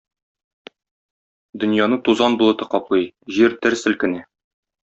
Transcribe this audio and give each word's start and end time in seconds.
Дөньяны 1.63 2.01
тузан 2.07 2.39
болыты 2.43 2.69
каплый, 2.75 3.07
җир 3.37 3.57
дер 3.67 3.81
селкенә. 3.83 4.29